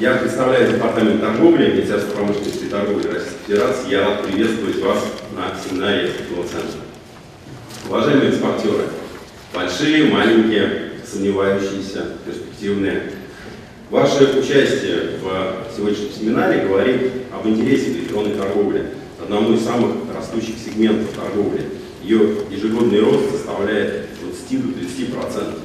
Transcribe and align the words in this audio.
Я 0.00 0.16
представляю 0.16 0.72
Департамент 0.72 1.20
торговли 1.20 1.70
Министерства 1.70 2.16
промышленности 2.16 2.64
и 2.64 2.68
торговли 2.68 3.06
Российской 3.06 3.46
Федерации. 3.46 3.90
Я 3.90 4.00
рад 4.00 4.24
приветствовать 4.24 4.82
вас 4.82 5.04
на 5.36 5.54
семинаре 5.56 6.08
этого 6.08 6.42
центра. 6.42 6.80
Уважаемые 7.88 8.30
экспортеры, 8.30 8.86
большие, 9.54 10.10
маленькие, 10.10 10.90
сомневающиеся, 11.08 12.06
перспективные, 12.26 13.02
ваше 13.88 14.36
участие 14.36 15.20
в 15.22 15.76
сегодняшнем 15.76 16.10
семинаре 16.10 16.66
говорит 16.66 17.12
об 17.32 17.46
интересе 17.46 17.92
электронной 17.92 18.34
торговле, 18.34 18.86
одному 19.22 19.54
из 19.54 19.62
самых 19.62 19.92
растущих 20.12 20.56
сегментов 20.58 21.14
торговли. 21.14 21.66
Ее 22.02 22.38
ежегодный 22.50 22.98
рост 22.98 23.30
составляет 23.30 24.08
20 24.20 24.74
до 24.74 24.80
30%. 24.80 25.58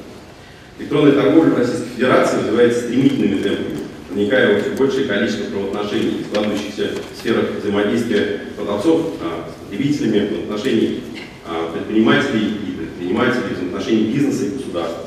Электронная 0.78 1.12
торговля 1.12 1.50
в 1.50 1.58
Российской 1.58 1.88
Федерации 1.96 2.38
развивается 2.38 2.84
стремительными 2.84 3.42
темпами, 3.42 3.79
проникая 4.10 4.54
во 4.54 4.60
все 4.60 4.70
большее 4.70 5.06
количество 5.06 5.44
правоотношений, 5.44 6.24
складывающихся 6.28 6.90
в 7.12 7.18
сферах 7.18 7.50
взаимодействия 7.60 8.40
продавцов 8.56 9.14
а, 9.22 9.48
с 9.48 9.64
потребителями, 9.64 10.26
взаимоотношений 10.26 11.00
а, 11.46 11.72
предпринимателей 11.72 12.48
и 12.48 12.76
предпринимателей, 12.76 13.54
взаимоотношений 13.54 14.12
бизнеса 14.12 14.46
и 14.46 14.56
государства. 14.56 15.04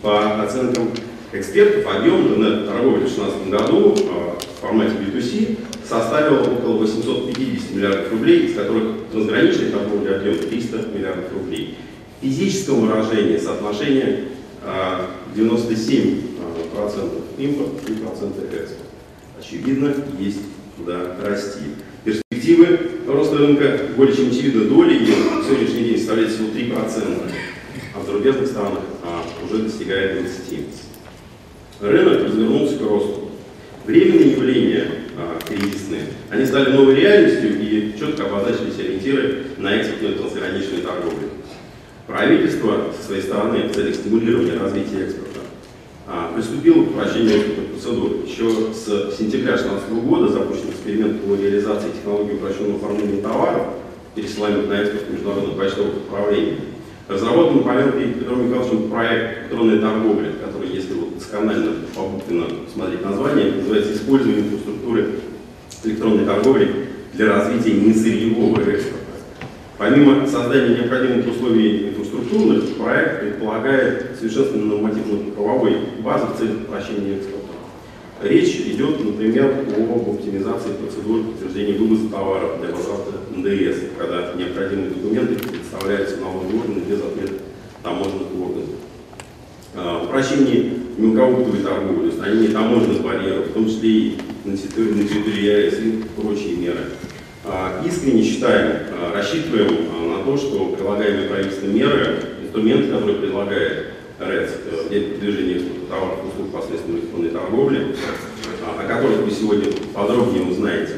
По 0.00 0.42
оценкам 0.42 0.90
экспертов, 1.32 1.92
объем 1.92 2.28
интернет-торговли 2.28 3.04
в 3.04 3.14
2016 3.14 3.50
году 3.50 3.96
а, 4.10 4.38
в 4.38 4.60
формате 4.60 4.92
B2C 5.04 5.58
составил 5.84 6.42
около 6.42 6.78
850 6.78 7.74
миллиардов 7.74 8.12
рублей, 8.12 8.46
из 8.46 8.54
которых 8.54 9.08
трансграничный 9.10 9.70
торговля 9.70 10.16
объем 10.16 10.38
300 10.38 10.88
миллиардов 10.94 11.32
рублей. 11.32 11.76
В 12.20 12.24
физическом 12.24 12.86
выражении 12.86 13.38
соотношение 13.38 14.24
97% 15.34 16.37
импорт, 17.38 17.68
3% 17.86 18.60
экспорт. 18.60 18.88
Очевидно, 19.38 19.94
есть 20.18 20.40
куда 20.76 21.16
расти. 21.22 21.60
Перспективы 22.04 22.78
роста 23.06 23.38
рынка 23.38 23.80
более 23.96 24.14
чем 24.14 24.28
очевидно 24.28 24.64
доли 24.64 24.94
и 24.94 25.06
в 25.06 25.46
сегодняшний 25.46 25.84
день 25.84 25.98
составляет 25.98 26.30
всего 26.30 26.48
3%, 26.48 27.30
а 27.94 28.00
в 28.00 28.06
зарубежных 28.06 28.46
странах 28.46 28.80
а, 29.04 29.24
уже 29.44 29.64
достигает 29.64 30.24
20%. 30.24 30.64
Рынок 31.80 32.24
развернулся 32.24 32.76
к 32.76 32.82
росту. 32.82 33.30
Временные 33.86 34.32
явления 34.32 34.86
а, 35.16 35.38
кризисные, 35.46 36.02
они 36.30 36.44
стали 36.44 36.72
новой 36.72 36.94
реальностью 36.94 37.58
и 37.60 37.94
четко 37.98 38.26
обозначились 38.26 38.78
ориентиры 38.78 39.44
на 39.56 39.74
экспортную 39.76 40.16
трансграничную 40.16 40.82
торговлю. 40.82 41.28
Правительство 42.06 42.92
со 42.98 43.06
своей 43.06 43.22
стороны 43.22 43.68
в 43.68 43.74
целях 43.74 43.94
стимулирования 43.94 44.58
развития 44.58 45.04
экспорта 45.04 45.37
а, 46.38 46.40
приступило 46.40 46.84
к 46.84 47.16
экспортных 47.16 47.66
процедур. 47.72 48.10
Еще 48.26 48.72
с 48.72 49.16
сентября 49.18 49.56
2016 49.56 49.90
года 50.04 50.28
запущен 50.28 50.70
эксперимент 50.70 51.22
по 51.22 51.34
реализации 51.34 51.90
технологии 51.90 52.34
упрощенного 52.34 52.76
оформления 52.76 53.22
товаров, 53.22 53.62
пересылаемых 54.14 54.68
на 54.68 54.74
экспорт 54.74 55.10
международных 55.10 55.56
почтовых 55.56 55.94
отправлений. 55.96 56.58
Разработан 57.08 57.64
Павелом 57.64 57.92
Петром 57.92 58.46
Михайловичем 58.46 58.90
проект 58.90 59.40
электронной 59.40 59.78
торговли, 59.78 60.34
который, 60.44 60.68
если 60.68 60.92
вот 60.92 61.16
досконально 61.16 61.72
побуквенно 61.94 62.46
смотреть 62.72 63.02
название, 63.02 63.52
называется 63.52 63.94
«Использование 63.94 64.40
инфраструктуры 64.42 65.06
электронной 65.84 66.26
торговли 66.26 66.86
для 67.14 67.34
развития 67.34 67.72
несырьевого 67.72 68.60
экспорта». 68.60 69.07
Помимо 69.78 70.26
создания 70.26 70.74
необходимых 70.74 71.28
условий 71.28 71.90
инфраструктурных, 71.90 72.74
проект 72.74 73.20
предполагает 73.20 74.16
совершенствование 74.18 74.74
нормативно-правовой 74.74 75.76
базы 76.02 76.26
в 76.26 76.36
целях 76.36 76.62
упрощения 76.62 77.16
экспорта. 77.16 77.46
Речь 78.20 78.56
идет, 78.56 79.04
например, 79.04 79.64
об 79.76 80.10
оптимизации 80.10 80.72
процедур 80.72 81.26
подтверждения 81.26 81.78
вывоза 81.78 82.08
товаров 82.08 82.60
для 82.60 82.74
возврата 82.74 83.12
НДС, 83.30 83.78
когда 83.96 84.32
необходимые 84.34 84.90
документы 84.90 85.48
представляются 85.48 86.16
налоговые 86.16 86.58
органы 86.58 86.80
без 86.80 86.98
ответа 86.98 87.34
таможенных 87.84 88.34
органов. 88.34 88.68
А, 89.76 90.02
упрощение 90.02 90.72
мелкооптовой 90.96 91.60
торговли, 91.60 92.08
устранение 92.08 92.50
таможенных 92.50 93.00
барьеров, 93.00 93.50
в 93.50 93.52
том 93.52 93.66
числе 93.68 93.90
и 93.90 94.18
на 94.44 94.56
территории, 94.56 95.66
ЕС 95.66 95.78
и 95.78 96.02
прочие 96.20 96.56
меры. 96.56 96.80
А, 97.44 97.82
искренне 97.86 98.22
считаем, 98.22 98.86
а, 98.92 99.12
рассчитываем 99.14 99.68
на 100.10 100.24
то, 100.24 100.36
что 100.36 100.74
прилагаемые 100.76 101.28
правительством 101.28 101.74
меры, 101.74 102.22
инструменты, 102.42 102.92
которые 102.92 103.18
предлагает 103.18 103.86
РЭЦ 104.18 104.50
э, 104.66 104.88
для 104.88 105.00
продвижения 105.08 105.56
экспорта 105.56 105.86
товаров 105.88 106.18
и 106.24 106.28
услуг 106.28 106.52
посредством 106.52 106.96
электронной 106.96 107.30
торговли, 107.30 107.96
о 108.66 108.86
которых 108.86 109.18
вы 109.20 109.30
сегодня 109.30 109.70
подробнее 109.94 110.44
узнаете, 110.44 110.94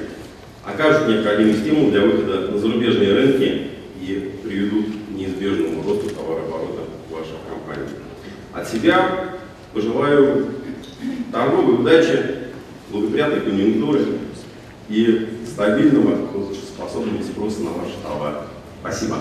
окажут 0.65 1.09
необходимый 1.09 1.55
стимул 1.55 1.91
для 1.91 2.00
выхода 2.00 2.50
на 2.50 2.59
зарубежные 2.59 3.15
рынки 3.15 3.69
и 4.00 4.33
приведут 4.43 4.87
к 4.87 5.17
неизбежному 5.17 5.83
росту 5.83 6.09
товарооборота 6.15 6.83
ваших 7.11 7.37
компаний. 7.49 7.91
От 8.55 8.69
себя 8.69 9.39
пожелаю 9.75 10.47
торговой 11.31 11.75
удачи, 11.75 12.19
благоприятной 12.91 13.41
конъюнктуры 13.43 14.00
и 14.91 15.28
стабильного, 15.47 16.17
способного 16.75 17.23
спроса 17.23 17.61
на 17.62 17.71
ваши 17.71 17.95
товары. 18.03 18.39
Спасибо. 18.81 19.19